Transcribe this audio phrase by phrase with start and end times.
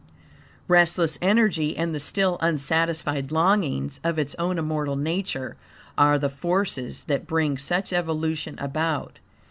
[0.67, 5.57] Restless energy and the still unsatisfied longings of its own immortal nature
[5.95, 9.19] are the forces that bring such evolution about.